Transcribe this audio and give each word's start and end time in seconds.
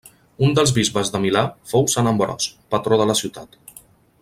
Un 0.45 0.53
dels 0.59 0.71
bisbes 0.77 1.11
de 1.15 1.21
Milà 1.25 1.43
fou 1.73 1.85
sant 1.95 2.11
Ambròs, 2.13 2.49
patró 2.73 3.01
de 3.03 3.09
la 3.11 3.19
ciutat. 3.21 3.63